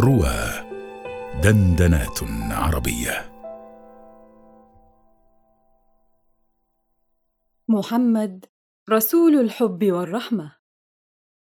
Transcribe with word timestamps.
روى 0.00 0.34
دندنات 1.42 2.18
عربية. 2.50 3.32
محمد 7.68 8.46
رسول 8.90 9.40
الحب 9.40 9.84
والرحمة. 9.84 10.56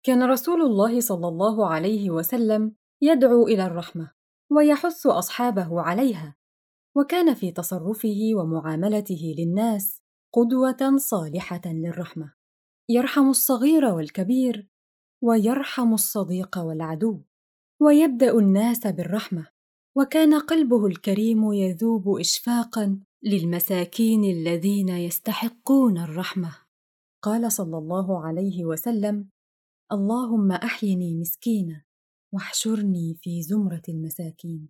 كان 0.03 0.23
رسول 0.23 0.63
الله 0.63 1.01
صلى 1.01 1.29
الله 1.29 1.69
عليه 1.69 2.11
وسلم 2.11 2.75
يدعو 3.03 3.47
إلى 3.47 3.67
الرحمة 3.67 4.11
ويحث 4.51 5.07
أصحابه 5.07 5.81
عليها 5.81 6.37
وكان 6.95 7.35
في 7.35 7.53
تصرفه 7.53 8.31
ومعاملته 8.37 9.35
للناس 9.39 10.03
قدوة 10.33 10.97
صالحة 10.97 11.63
للرحمة. 11.67 12.33
يرحم 12.89 13.29
الصغير 13.29 13.85
والكبير 13.85 14.69
ويرحم 15.23 15.95
الصديق 15.95 16.59
والعدو. 16.59 17.23
ويبدأ 17.81 18.39
الناس 18.39 18.87
بالرحمة 18.87 19.47
وكان 19.97 20.35
قلبه 20.41 20.87
الكريم 20.87 21.53
يذوب 21.53 22.19
اشفاقا 22.19 23.01
للمساكين 23.23 24.25
الذين 24.25 24.89
يستحقون 24.89 25.99
الرحمة. 25.99 26.57
قال 27.23 27.53
صلى 27.53 27.79
الله 27.79 28.27
عليه 28.27 28.65
وسلم 28.65 29.29
اللهم 29.93 30.53
أحيني 30.53 31.15
مسكينا 31.15 31.85
واحشرني 32.35 33.19
في 33.23 33.43
زمرة 33.43 33.83
المساكين. 33.89 34.69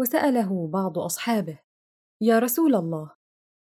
وسأله 0.00 0.68
بعض 0.68 0.98
أصحابه 0.98 1.58
يا 2.22 2.38
رسول 2.38 2.74
الله 2.74 3.12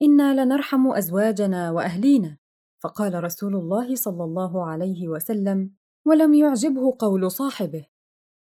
إنا 0.02 0.44
لنرحم 0.44 0.86
أزواجنا 0.86 1.70
وأهلينا. 1.70 2.38
فقال 2.82 3.24
رسول 3.24 3.54
الله 3.54 3.94
صلى 3.94 4.24
الله 4.24 4.66
عليه 4.66 5.08
وسلم 5.08 5.70
ولم 6.06 6.34
يعجبه 6.34 6.96
قول 6.98 7.30
صاحبه. 7.30 7.86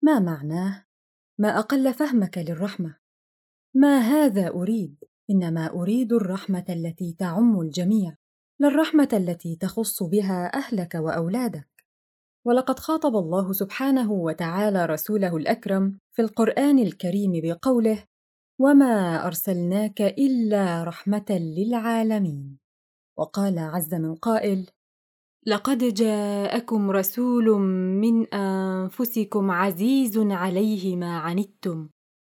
ما 0.02 0.18
معناه؟ 0.18 0.84
ما 1.38 1.58
أقل 1.58 1.94
فهمك 1.94 2.38
للرحمة. 2.38 2.96
ما 3.74 3.98
هذا 3.98 4.48
أريد؟ 4.48 5.04
إنما 5.30 5.70
أريد 5.70 6.12
الرحمة 6.12 6.64
التي 6.68 7.16
تعم 7.18 7.60
الجميع 7.60 8.16
لا 8.60 8.68
الرحمة 8.68 9.08
التي 9.12 9.56
تخص 9.56 10.02
بها 10.02 10.50
أهلك 10.54 10.94
وأولادك. 10.94 11.68
ولقد 12.46 12.78
خاطب 12.78 13.16
الله 13.16 13.52
سبحانه 13.52 14.12
وتعالى 14.12 14.86
رسوله 14.86 15.36
الأكرم 15.36 15.98
في 16.12 16.22
القرآن 16.22 16.78
الكريم 16.78 17.32
بقوله 17.44 18.04
وما 18.60 19.26
أرسلناك 19.26 20.00
إلا 20.02 20.84
رحمة 20.84 21.26
للعالمين 21.30 22.58
وقال 23.18 23.58
عز 23.58 23.94
من 23.94 24.14
قائل 24.14 24.70
لقد 25.46 25.78
جاءكم 25.78 26.90
رسول 26.90 27.60
من 28.00 28.34
أنفسكم 28.34 29.50
عزيز 29.50 30.18
عليه 30.18 30.96
ما 30.96 31.18
عنتم 31.18 31.88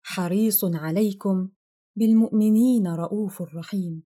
حريص 0.05 0.65
عليكم 0.65 1.49
بالمؤمنين 1.97 2.87
رؤوف 2.87 3.41
رحيم. 3.41 4.03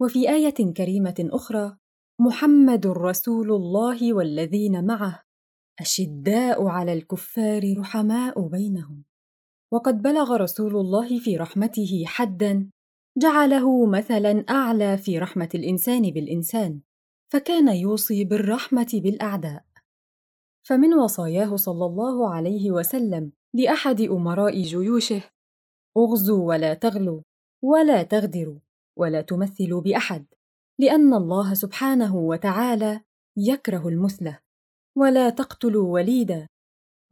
وفي 0.00 0.30
آية 0.30 0.72
كريمة 0.76 1.14
أخرى 1.20 1.76
محمد 2.20 2.86
رسول 2.86 3.52
الله 3.52 4.14
والذين 4.14 4.84
معه 4.86 5.22
أشداء 5.80 6.66
على 6.66 6.92
الكفار 6.92 7.78
رحماء 7.78 8.48
بينهم. 8.48 9.04
وقد 9.72 10.02
بلغ 10.02 10.36
رسول 10.36 10.76
الله 10.76 11.18
في 11.18 11.36
رحمته 11.36 12.04
حدا 12.06 12.70
جعله 13.18 13.86
مثلا 13.86 14.44
أعلى 14.50 14.98
في 14.98 15.18
رحمة 15.18 15.48
الإنسان 15.54 16.10
بالإنسان. 16.10 16.80
فكان 17.32 17.68
يوصي 17.68 18.24
بالرحمة 18.24 18.88
بالأعداء. 18.94 19.64
فمن 20.68 20.94
وصاياه 20.94 21.56
صلى 21.56 21.86
الله 21.86 22.34
عليه 22.34 22.70
وسلم 22.70 23.32
لأحد 23.54 24.00
أمراء 24.00 24.62
جيوشه 24.62 25.22
أغزوا 25.96 26.48
ولا 26.48 26.74
تغلوا 26.74 27.22
ولا 27.62 28.02
تغدروا 28.02 28.58
ولا 28.96 29.20
تمثلوا 29.20 29.80
بأحد 29.80 30.26
لأن 30.78 31.14
الله 31.14 31.54
سبحانه 31.54 32.16
وتعالى 32.16 33.00
يكره 33.36 33.88
المثلة 33.88 34.38
ولا 34.96 35.30
تقتلوا 35.30 35.92
وليدا 35.92 36.46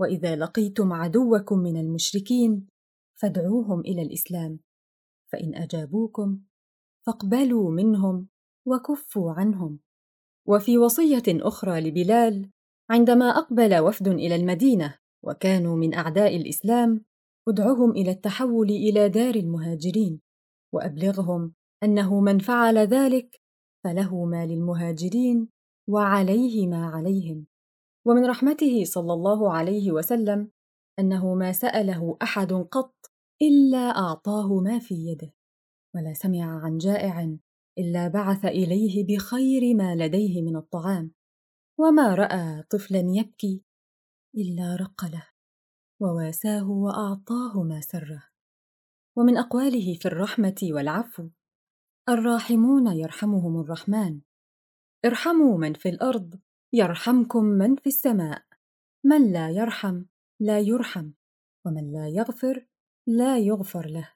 وإذا 0.00 0.36
لقيتم 0.36 0.92
عدوكم 0.92 1.58
من 1.58 1.76
المشركين 1.76 2.68
فادعوهم 3.20 3.80
إلى 3.80 4.02
الإسلام 4.02 4.58
فإن 5.32 5.54
أجابوكم 5.54 6.40
فاقبلوا 7.06 7.70
منهم 7.70 8.28
وكفوا 8.66 9.32
عنهم. 9.32 9.78
وفي 10.48 10.78
وصية 10.78 11.22
أخرى 11.28 11.80
لبلال 11.80 12.50
عندما 12.90 13.24
أقبل 13.24 13.78
وفد 13.78 14.08
إلى 14.08 14.36
المدينة 14.36 14.98
وكانوا 15.24 15.76
من 15.76 15.94
أعداء 15.94 16.36
الإسلام 16.36 17.04
ادعهم 17.48 17.90
إلى 17.90 18.10
التحول 18.10 18.70
إلى 18.70 19.08
دار 19.08 19.34
المهاجرين 19.34 20.20
وأبلغهم 20.74 21.54
أنه 21.82 22.20
من 22.20 22.38
فعل 22.38 22.78
ذلك 22.78 23.40
فله 23.84 24.24
ما 24.24 24.46
للمهاجرين 24.46 25.48
وعليه 25.88 26.66
ما 26.66 26.86
عليهم. 26.86 27.46
ومن 28.06 28.24
رحمته 28.26 28.84
صلى 28.84 29.12
الله 29.12 29.52
عليه 29.52 29.92
وسلم 29.92 30.50
أنه 30.98 31.34
ما 31.34 31.52
سأله 31.52 32.16
أحد 32.22 32.52
قط 32.52 32.94
إلا 33.42 33.78
أعطاه 33.78 34.60
ما 34.60 34.78
في 34.78 34.94
يده 34.94 35.32
ولا 35.94 36.12
سمع 36.12 36.64
عن 36.64 36.78
جائع 36.78 37.36
إلا 37.78 38.08
بعث 38.08 38.44
إليه 38.44 39.06
بخير 39.06 39.74
ما 39.74 39.94
لديه 39.94 40.42
من 40.42 40.56
الطعام 40.56 41.12
وما 41.78 42.14
رأى 42.14 42.62
طفلا 42.62 42.98
يبكي 42.98 43.62
إلا 44.34 44.76
رق 44.76 45.04
له 45.04 45.28
وواساه 46.00 46.70
وأعطاه 46.70 47.62
ما 47.62 47.80
سره. 47.80 48.22
ومن 49.16 49.36
أقواله 49.36 49.94
في 49.94 50.06
الرحمة 50.06 50.56
والعفو 50.62 51.28
الراحمون 52.08 52.86
يرحمهم 52.86 53.60
الرحمن. 53.60 54.20
ارحموا 55.04 55.58
من 55.58 55.72
في 55.72 55.88
الأرض 55.88 56.40
يرحمكم 56.72 57.44
من 57.44 57.76
في 57.76 57.86
السماء. 57.86 58.42
من 59.04 59.32
لا 59.32 59.50
يرحم 59.50 60.04
لا 60.40 60.60
يرحم 60.60 61.10
ومن 61.66 61.92
لا 61.92 62.08
يغفر 62.08 62.66
لا 63.06 63.38
يغفر 63.38 63.86
له. 63.86 64.12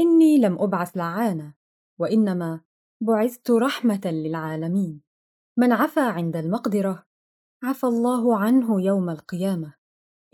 إني 0.00 0.38
لم 0.38 0.58
أبعث 0.58 0.96
لعانه 0.96 1.54
وإنما 1.98 2.60
بعثت 3.00 3.50
رحمة 3.50 4.00
للعالمين. 4.04 5.00
من 5.58 5.72
عفا 5.72 6.02
عند 6.02 6.36
المقدرة 6.36 7.06
عفى 7.62 7.84
الله 7.84 8.38
عنه 8.38 8.82
يوم 8.82 9.10
القيامة. 9.10 9.74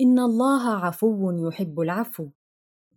إن 0.00 0.18
الله 0.18 0.70
عفو 0.70 1.48
يحب 1.48 1.80
العفو. 1.80 2.28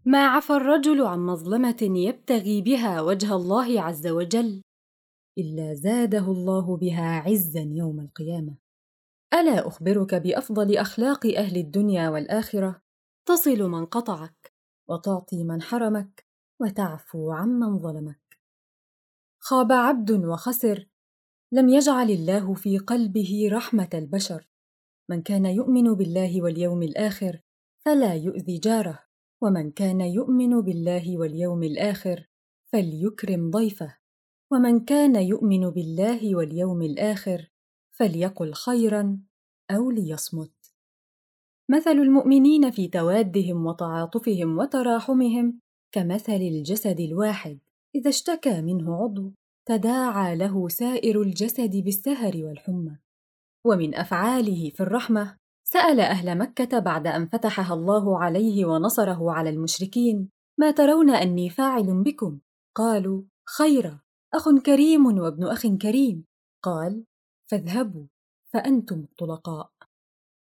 ما 0.05 0.27
عفى 0.27 0.53
الرجل 0.53 1.01
عن 1.01 1.19
مظلمة 1.19 1.77
يبتغي 1.81 2.61
بها 2.61 3.01
وجه 3.01 3.35
الله 3.35 3.81
عز 3.81 4.07
وجل. 4.07 4.61
إلا 5.37 5.73
زاده 5.73 6.31
الله 6.31 6.77
بها 6.77 7.19
عزا 7.19 7.69
يوم 7.71 7.99
القيامة. 7.99 8.55
ألا 9.33 9.67
أخبرك 9.67 10.15
بأفضل 10.15 10.77
أخلاق 10.77 11.25
أهل 11.25 11.57
الدنيا 11.57 12.09
والآخرة؟ 12.09 12.81
تصل 13.27 13.63
من 13.63 13.85
قطعك 13.85 14.53
وتعطي 14.89 15.43
من 15.43 15.61
حرمك 15.61 16.25
وتعفو 16.61 17.31
عمن 17.31 17.79
ظلمك. 17.79 18.24
خاب 19.47 19.71
عبد 19.71 20.11
وخسر. 20.11 20.87
لم 21.51 21.69
يجعل 21.69 22.11
الله 22.11 22.53
في 22.53 22.77
قلبه 22.77 23.49
رحمة 23.51 23.89
البشر. 23.93 24.49
من 25.09 25.21
كان 25.21 25.45
يؤمن 25.45 25.93
بالله 25.93 26.41
واليوم 26.41 26.83
الآخر 26.83 27.41
فلا 27.85 28.13
يؤذي 28.13 28.57
جاره. 28.57 28.99
ومن 29.41 29.71
كان 29.71 30.01
يؤمن 30.01 30.61
بالله 30.61 31.17
واليوم 31.17 31.63
الآخر 31.63 32.29
فليكرم 32.73 33.49
ضيفه. 33.49 33.97
ومن 34.51 34.85
كان 34.85 35.15
يؤمن 35.15 35.69
بالله 35.69 36.35
واليوم 36.35 36.81
الآخر 36.81 37.51
فليقل 37.91 38.53
خيرا 38.53 39.19
أو 39.71 39.91
ليصمت. 39.91 40.73
مثل 41.69 41.91
المؤمنين 41.91 42.71
في 42.71 42.87
توادهم 42.87 43.65
وتعاطفهم 43.65 44.57
وتراحمهم 44.57 45.59
كمثل 45.91 46.41
الجسد 46.41 46.99
الواحد 46.99 47.59
إذا 47.95 48.09
اشتكى 48.09 48.61
منه 48.61 48.95
عضو. 48.95 49.33
تداعى 49.67 50.35
له 50.35 50.67
سائر 50.67 51.21
الجسد 51.21 51.75
بالسهر 51.75 52.33
والحمى. 52.35 52.97
ومن 53.65 53.95
أفعاله 53.95 54.69
في 54.69 54.79
الرحمة 54.83 55.37
سأل 55.63 55.99
أهل 55.99 56.37
مكة 56.37 56.79
بعد 56.79 57.07
أن 57.07 57.27
فتحها 57.27 57.73
الله 57.73 58.19
عليه 58.19 58.65
ونصره 58.65 59.31
على 59.31 59.49
المشركين 59.49 60.29
ما 60.59 60.71
ترون 60.71 61.09
أني 61.09 61.49
فاعل 61.49 62.03
بكم؟ 62.03 62.39
قالوا 62.75 63.23
خيرا 63.57 63.99
أخ 64.33 64.49
كريم 64.65 65.05
وابن 65.05 65.47
أخ 65.47 65.67
كريم. 65.67 66.25
قال 66.63 67.05
فاذهبوا 67.51 68.05
فأنتم 68.53 68.99
الطلقاء. 68.99 69.71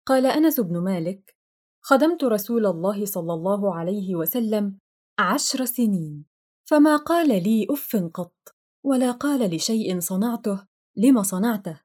قال 0.07 0.25
أنس 0.25 0.59
بن 0.59 0.77
مالك 0.83 1.35
خدمت 1.81 2.23
رسول 2.23 2.65
الله 2.65 3.05
صلى 3.05 3.33
الله 3.33 3.75
عليه 3.75 4.15
وسلم 4.15 4.77
عشر 5.19 5.65
سنين 5.65 6.25
فما 6.69 6.95
قال 6.95 7.27
لي 7.43 7.67
أف 7.69 7.95
قط. 8.13 8.56
ولا 8.83 9.11
قال 9.11 9.55
لشيء 9.55 9.99
صنعته 9.99 10.67
لم 10.95 11.23
صنعته؟ 11.23 11.81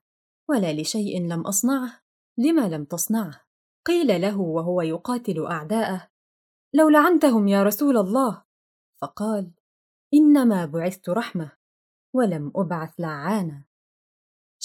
ولا 0.48 0.72
لشيء 0.72 1.26
لم 1.26 1.40
أصنعه 1.40 2.00
لم 2.38 2.60
لم 2.60 2.84
تصنعه؟ 2.84 3.40
قيل 3.86 4.20
له 4.20 4.40
وهو 4.40 4.82
يقاتل 4.82 5.46
أعداءه 5.46 6.08
لو 6.74 6.88
لعنتهم 6.88 7.48
يا 7.48 7.62
رسول 7.62 7.96
الله. 7.96 8.44
فقال 9.02 9.52
إنما 10.14 10.66
بعثت 10.66 11.08
رحمة 11.08 11.52
ولم 12.14 12.52
أبعث 12.56 12.90
لعانا. 12.98 13.64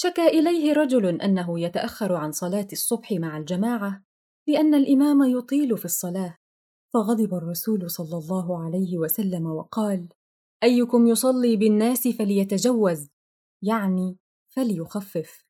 شكا 0.00 0.26
إليه 0.26 0.72
رجل 0.72 1.20
أنه 1.20 1.60
يتأخر 1.60 2.14
عن 2.14 2.32
صلاة 2.32 2.68
الصبح 2.72 3.12
مع 3.12 3.36
الجماعة 3.36 4.02
لأن 4.48 4.74
الإمام 4.74 5.22
يطيل 5.22 5.78
في 5.78 5.84
الصلاة 5.84 6.38
فغضب 6.94 7.34
الرسول 7.34 7.90
صلى 7.90 8.18
الله 8.18 8.64
عليه 8.64 8.98
وسلم 8.98 9.46
وقال 9.46 10.08
أيكم 10.62 11.06
يصلي 11.06 11.56
بالناس 11.56 12.08
فليتجوز 12.08 13.08
يعني 13.62 14.18
فليخفف 14.48 15.44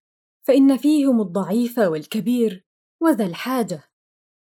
فإن 0.47 0.77
فيهم 0.77 1.21
الضعيف 1.21 1.79
والكبير 1.79 2.67
وذا 3.03 3.27
الحاجة. 3.27 3.83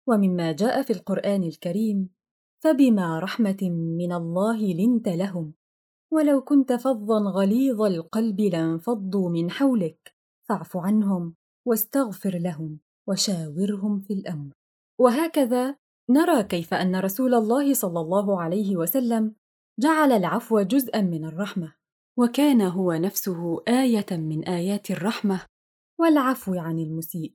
ومما 0.07 0.51
جاء 0.51 0.81
في 0.81 0.93
القرآن 0.93 1.43
الكريم 1.43 2.09
فبما 2.63 3.19
رحمة 3.19 3.57
من 3.97 4.13
الله 4.13 4.57
لنت 4.57 5.07
لهم 5.07 5.53
ولو 6.11 6.41
كنت 6.41 6.73
فظا 6.73 7.19
غليظ 7.19 7.81
القلب 7.81 8.41
لانفضوا 8.41 9.29
من 9.29 9.51
حولك 9.51 10.15
فاعف 10.49 10.77
عنهم 10.77 11.35
واستغفر 11.67 12.37
لهم 12.37 12.79
وشاورهم 13.07 13.99
في 13.99 14.13
الأمر. 14.13 14.53
وهكذا 14.99 15.75
نرى 16.09 16.43
كيف 16.43 16.73
أن 16.73 16.95
رسول 16.95 17.33
الله 17.33 17.73
صلى 17.73 17.99
الله 17.99 18.41
عليه 18.41 18.77
وسلم 18.77 19.35
جعل 19.79 20.11
العفو 20.11 20.61
جزءا 20.61 21.01
من 21.01 21.25
الرحمة 21.25 21.75
وكان 22.17 22.61
هو 22.61 22.93
نفسه 22.93 23.63
آية 23.67 24.05
من 24.11 24.47
آيات 24.47 24.91
الرحمة 24.91 25.45
والعفو 25.99 26.53
عن 26.53 26.79
المسيء. 26.79 27.33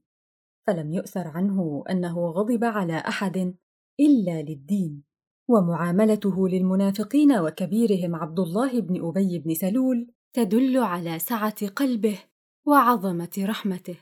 فلم 0.67 0.93
يؤثر 0.93 1.29
عنه 1.29 1.85
أنه 1.91 2.27
غضب 2.27 2.65
على 2.65 2.99
أحد 2.99 3.57
إلا 4.01 4.43
للدين 4.43 5.03
ومعاملته 5.51 6.49
للمنافقين 6.49 7.39
وكبيرهم 7.39 8.17
عبد 8.17 8.41
الله 8.41 8.81
بن 8.81 9.09
أبي 9.09 9.39
بن 9.39 9.55
سلول 9.55 10.13
تدل 10.37 10.79
على 10.79 11.19
سعة 11.19 11.69
قلبه 11.69 12.19
وعظمة 12.67 13.31
رحمته. 13.39 13.97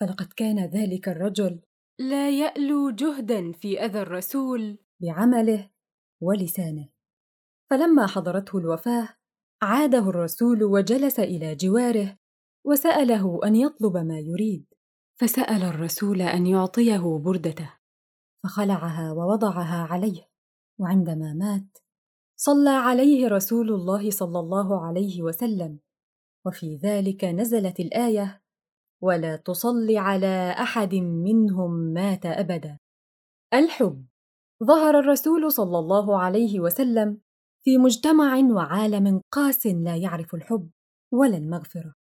فلقد 0.00 0.32
كان 0.36 0.64
ذلك 0.64 1.08
الرجل 1.08 1.60
لا 2.00 2.30
يألو 2.30 2.90
جهدا 2.90 3.52
في 3.52 3.84
أذى 3.84 4.02
الرسول 4.02 4.78
بعمله 5.00 5.70
ولسانه. 6.22 6.95
فلما 7.70 8.06
حضرته 8.06 8.58
الوفاة 8.58 9.08
عاده 9.62 9.98
الرسول 9.98 10.64
وجلس 10.64 11.20
إلى 11.20 11.54
جواره 11.54 12.18
وسأله 12.66 13.40
أن 13.44 13.56
يطلب 13.56 13.96
ما 13.96 14.18
يريد. 14.18 14.66
فسأل 15.20 15.62
الرسول 15.62 16.22
أن 16.22 16.46
يعطيه 16.46 17.18
بردته 17.24 17.74
فخلعها 18.44 19.12
ووضعها 19.12 19.86
عليه. 19.90 20.28
وعندما 20.80 21.32
مات 21.32 21.78
صلى 22.36 22.70
عليه 22.70 23.28
رسول 23.28 23.68
الله 23.72 24.10
صلى 24.10 24.38
الله 24.38 24.86
عليه 24.86 25.22
وسلم. 25.22 25.78
وفي 26.46 26.76
ذلك 26.76 27.24
نزلت 27.24 27.80
الآية 27.80 28.42
ولا 29.02 29.36
تصل 29.36 29.96
على 29.96 30.50
أحد 30.50 30.94
منهم 30.94 31.70
مات 31.70 32.26
أبدا. 32.26 32.78
الحب. 33.54 34.06
ظهر 34.64 34.98
الرسول 34.98 35.52
صلى 35.52 35.78
الله 35.78 36.18
عليه 36.18 36.60
وسلم 36.60 37.20
في 37.68 37.78
مجتمع 37.78 38.38
وعالم 38.38 39.20
قاس 39.32 39.66
لا 39.66 39.96
يعرف 39.96 40.34
الحب 40.34 40.70
ولا 41.12 41.36
المغفرة. 41.36 41.94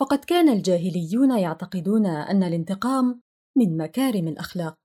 فقد 0.00 0.18
كان 0.18 0.48
الجاهليون 0.48 1.38
يعتقدون 1.38 2.06
أن 2.06 2.42
الانتقام 2.42 3.22
من 3.58 3.76
مكارم 3.76 4.28
الأخلاق 4.28 4.78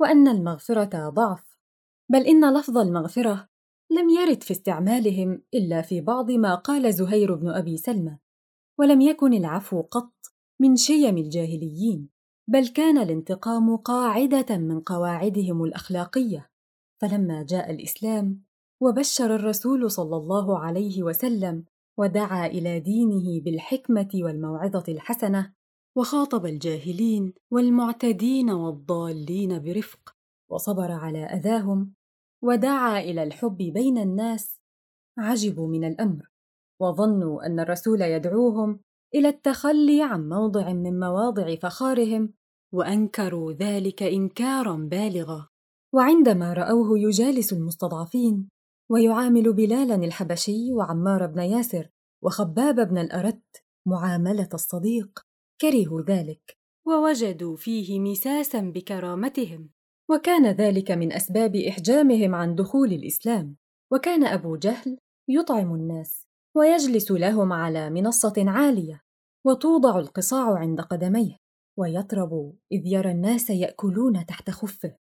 وأن 0.00 0.28
المغفرة 0.28 1.08
ضعف 1.08 1.58
بل 2.12 2.22
إن 2.22 2.58
لفظ 2.58 2.78
المغفرة 2.78 3.48
لم 3.90 4.08
يرد 4.08 4.42
في 4.42 4.50
استعمالهم 4.50 5.42
إلا 5.54 5.82
في 5.82 6.00
بعض 6.00 6.30
ما 6.30 6.54
قال 6.54 6.94
زهير 6.94 7.34
بن 7.34 7.48
أبي 7.48 7.76
سلمى 7.76 8.18
ولم 8.78 9.00
يكن 9.00 9.34
العفو 9.34 9.82
قط 9.82 10.14
من 10.60 10.76
شيم 10.76 11.18
الجاهليين 11.18 12.08
بل 12.48 12.68
كان 12.68 12.98
الانتقام 12.98 13.76
قاعدة 13.76 14.56
من 14.56 14.80
قواعدهم 14.80 15.64
الأخلاقية. 15.64 16.50
فلما 17.02 17.42
جاء 17.42 17.70
الإسلام 17.70 18.45
وبشر 18.82 19.34
الرسول 19.34 19.90
صلى 19.90 20.16
الله 20.16 20.58
عليه 20.58 21.02
وسلم 21.02 21.64
ودعا 21.98 22.46
إلى 22.46 22.80
دينه 22.80 23.40
بالحكمة 23.44 24.08
والموعظة 24.14 24.84
الحسنة 24.88 25.52
وخاطب 25.96 26.46
الجاهلين 26.46 27.32
والمعتدين 27.50 28.50
والضالين 28.50 29.62
برفق 29.62 30.14
وصبر 30.50 30.92
على 30.92 31.24
أذاهم 31.24 31.92
ودعا 32.42 33.00
إلى 33.00 33.22
الحب 33.22 33.56
بين 33.56 33.98
الناس. 33.98 34.60
عجبوا 35.18 35.68
من 35.68 35.84
الأمر 35.84 36.30
وظنوا 36.80 37.46
أن 37.46 37.60
الرسول 37.60 38.02
يدعوهم 38.02 38.80
إلى 39.14 39.28
التخلي 39.28 40.02
عن 40.02 40.28
موضع 40.28 40.72
من 40.72 41.00
مواضع 41.00 41.54
فخارهم 41.54 42.32
وأنكروا 42.72 43.52
ذلك 43.52 44.02
إنكارا 44.02 44.76
بالغا. 44.76 45.48
وعندما 45.94 46.52
رأوه 46.52 46.98
يجالس 46.98 47.52
المستضعفين 47.52 48.48
ويعامل 48.90 49.52
بلالا 49.52 49.94
الحبشي 49.94 50.72
وعمار 50.72 51.26
بن 51.26 51.40
ياسر 51.42 51.88
وخباب 52.22 52.88
بن 52.88 52.98
الأرت 52.98 53.64
معاملة 53.86 54.48
الصديق. 54.54 55.20
كرهوا 55.60 56.02
ذلك. 56.02 56.56
ووجدوا 56.86 57.56
فيه 57.56 58.00
مساسا 58.00 58.60
بكرامتهم. 58.60 59.70
وكان 60.10 60.46
ذلك 60.46 60.90
من 60.90 61.12
أسباب 61.12 61.56
إحجامهم 61.56 62.34
عن 62.34 62.54
دخول 62.54 62.92
الإسلام. 62.92 63.56
وكان 63.92 64.24
أبو 64.24 64.56
جهل 64.56 64.98
يطعم 65.28 65.74
الناس 65.74 66.26
ويجلس 66.56 67.10
لهم 67.10 67.52
على 67.52 67.90
منصة 67.90 68.34
عالية 68.38 69.02
وتوضع 69.46 69.98
القصاع 69.98 70.58
عند 70.58 70.80
قدميه 70.80 71.36
ويطرب 71.78 72.56
إذ 72.72 72.86
يرى 72.86 73.10
الناس 73.10 73.50
يأكلون 73.50 74.26
تحت 74.26 74.50
خفه. 74.50 74.96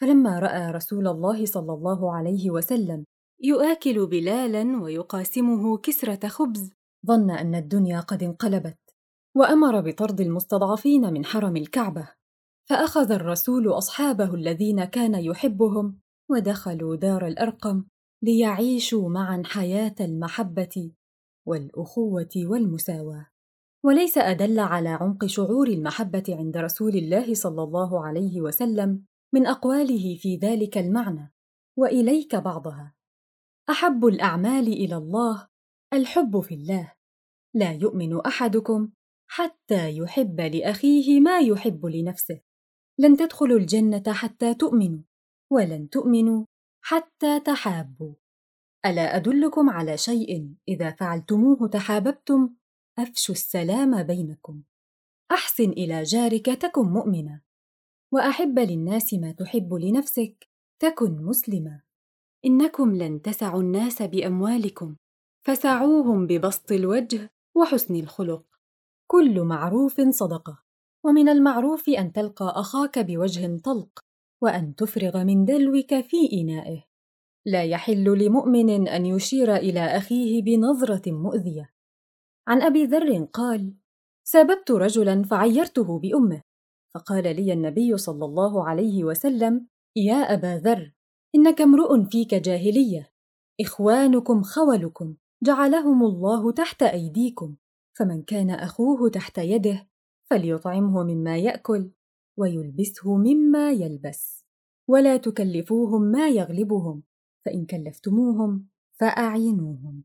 فلما 0.00 0.38
رأى 0.38 0.70
رسول 0.70 1.08
الله 1.08 1.46
صلى 1.46 1.72
الله 1.72 2.16
عليه 2.16 2.50
وسلم 2.50 3.04
يؤكل 3.42 4.06
بلالا 4.06 4.82
ويقاسمه 4.82 5.78
كسرة 5.78 6.28
خبز 6.28 6.70
ظن 7.06 7.30
أن 7.30 7.54
الدنيا 7.54 8.00
قد 8.00 8.22
انقلبت 8.22 8.78
وأمر 9.36 9.80
بطرد 9.80 10.20
المستضعفين 10.20 11.12
من 11.12 11.24
حرم 11.24 11.56
الكعبة. 11.56 12.08
فأخذ 12.68 13.12
الرسول 13.12 13.68
أصحابه 13.68 14.34
الذين 14.34 14.84
كان 14.84 15.14
يحبهم 15.14 15.98
ودخلوا 16.30 16.96
دار 16.96 17.26
الأرقم 17.26 17.84
ليعيشوا 18.22 19.08
معا 19.08 19.42
حياة 19.46 19.94
المحبة 20.00 20.92
والأخوة 21.46 22.30
والمساواة. 22.36 23.26
وليس 23.84 24.18
أدل 24.18 24.60
على 24.60 24.88
عمق 24.88 25.26
شعور 25.26 25.68
المحبة 25.68 26.24
عند 26.28 26.56
رسول 26.56 26.96
الله 26.96 27.34
صلى 27.34 27.62
الله 27.62 28.06
عليه 28.06 28.40
وسلم 28.40 29.04
من 29.34 29.46
أقواله 29.46 30.16
في 30.16 30.36
ذلك 30.36 30.78
المعنى 30.78 31.32
وإليك 31.78 32.36
بعضها. 32.36 32.94
أحب 33.70 34.06
الأعمال 34.06 34.66
إلى 34.66 34.96
الله 34.96 35.48
الحب 35.92 36.40
في 36.40 36.54
الله. 36.54 36.92
لا 37.54 37.72
يؤمن 37.72 38.20
أحدكم 38.20 38.90
حتى 39.30 39.96
يحب 39.96 40.40
لأخيه 40.40 41.20
ما 41.20 41.38
يحب 41.40 41.86
لنفسه. 41.86 42.40
لن 42.98 43.16
تدخلوا 43.16 43.58
الجنة 43.58 44.02
حتى 44.08 44.54
تؤمنوا 44.54 45.02
ولن 45.52 45.88
تؤمنوا 45.88 46.44
حتى 46.84 47.40
تحابوا. 47.40 48.14
ألا 48.86 49.16
أدلكم 49.16 49.70
على 49.70 49.96
شيء 49.96 50.54
إذا 50.68 50.90
فعلتموه 50.90 51.68
تحاببتم؟ 51.68 52.54
أفشوا 52.98 53.34
السلام 53.34 54.02
بينكم. 54.02 54.62
أحسن 55.30 55.70
إلى 55.70 56.02
جارك 56.02 56.46
تكن 56.46 56.86
مؤمنا. 56.86 57.40
وأحب 58.14 58.58
للناس 58.58 59.14
ما 59.14 59.32
تحب 59.32 59.74
لنفسك 59.74 60.48
تكن 60.82 61.24
مسلما. 61.24 61.80
إنكم 62.44 62.94
لن 62.94 63.22
تسعوا 63.22 63.62
الناس 63.62 64.02
بأموالكم 64.02 64.96
فسعوهم 65.46 66.26
ببسط 66.26 66.72
الوجه 66.72 67.30
وحسن 67.56 67.96
الخلق. 67.96 68.44
كل 69.06 69.40
معروف 69.40 70.00
صدقة 70.00 70.62
ومن 71.04 71.28
المعروف 71.28 71.88
أن 71.88 72.12
تلقى 72.12 72.52
أخاك 72.56 72.98
بوجه 72.98 73.60
طلق 73.64 74.00
وأن 74.42 74.74
تفرغ 74.74 75.24
من 75.24 75.44
دلوك 75.44 76.00
في 76.00 76.16
إنائه. 76.32 76.84
لا 77.46 77.64
يحل 77.64 78.04
لمؤمن 78.04 78.88
أن 78.88 79.06
يشير 79.06 79.56
إلى 79.56 79.80
أخيه 79.80 80.42
بنظرة 80.42 81.12
مؤذية. 81.12 81.70
عن 82.48 82.62
أبي 82.62 82.84
ذر 82.84 83.24
قال 83.24 83.74
ساببت 84.24 84.70
رجلا 84.70 85.22
فعيرته 85.22 85.98
بأمه. 85.98 86.42
فقال 86.94 87.36
لي 87.36 87.52
النبي 87.52 87.96
صلى 87.96 88.24
الله 88.24 88.68
عليه 88.68 89.04
وسلم 89.04 89.66
يا 89.96 90.14
أبا 90.14 90.58
ذر 90.58 90.92
إنك 91.34 91.60
امرؤ 91.60 92.04
فيك 92.04 92.34
جاهلية. 92.34 93.12
إخوانكم 93.60 94.42
خولكم 94.42 95.14
جعلهم 95.42 96.02
الله 96.02 96.52
تحت 96.52 96.82
أيديكم. 96.82 97.56
فمن 97.98 98.22
كان 98.22 98.50
أخوه 98.50 99.10
تحت 99.10 99.38
يده 99.38 99.88
فليطعمه 100.30 101.02
مما 101.02 101.38
يأكل 101.38 101.90
ويلبسه 102.38 103.16
مما 103.16 103.70
يلبس. 103.70 104.44
ولا 104.88 105.16
تكلفوهم 105.16 106.02
ما 106.02 106.28
يغلبهم 106.28 107.02
فإن 107.46 107.66
كلفتموهم 107.66 108.68
فأعينوهم. 109.00 110.04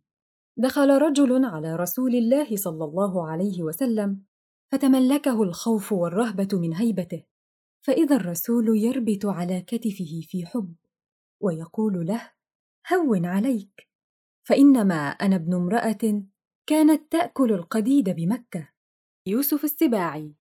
دخل 0.58 0.90
رجل 0.90 1.46
على 1.46 1.76
رسول 1.76 2.16
الله 2.16 2.56
صلى 2.56 2.86
الله 2.86 3.28
عليه 3.28 3.64
وسلم 3.64 4.29
فتملكه 4.72 5.44
الخوف 5.44 5.92
والرهبة 5.92 6.48
من 6.54 6.74
هيبته 6.74 7.24
فإذا 7.86 8.16
الرسول 8.16 8.78
يربت 8.78 9.26
على 9.26 9.62
كتفه 9.62 10.22
في 10.24 10.46
حب 10.46 10.76
ويقول 11.42 12.06
له 12.08 12.32
هون 12.94 13.26
عليك. 13.26 13.90
فإنما 14.48 15.10
أنا 15.10 15.36
ابن 15.36 15.54
امرأة 15.54 16.24
كانت 16.70 17.12
تأكل 17.12 17.54
القديد 17.54 18.10
بمكة. 18.10 18.70
يوسف 19.28 19.64
السباعي. 19.64 20.36